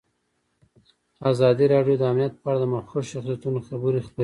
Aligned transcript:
ازادي 1.31 1.65
راډیو 1.73 1.95
د 1.97 2.03
امنیت 2.11 2.33
په 2.41 2.45
اړه 2.49 2.59
د 2.61 2.65
مخکښو 2.73 3.09
شخصیتونو 3.11 3.59
خبرې 3.67 3.99
خپرې 4.07 4.09
کړي. 4.13 4.19